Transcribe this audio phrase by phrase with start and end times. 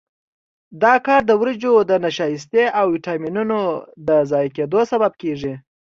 [0.83, 3.59] دا کار د وریجو د نشایستې او ویټامینونو
[4.07, 5.53] د ضایع کېدو سبب کېږي.